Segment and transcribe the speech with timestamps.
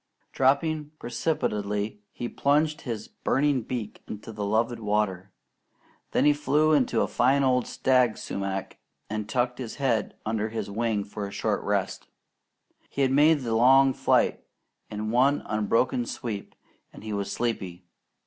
[0.31, 5.31] Dropping precipitately, he plunged his burning beak into the loved water;
[6.09, 8.79] then he flew into a fine old stag sumac
[9.11, 12.07] and tucked his head under his wing for a short rest.
[12.89, 14.43] He had made the long flight
[14.89, 16.55] in one unbroken sweep,
[16.91, 17.85] and he was sleepy.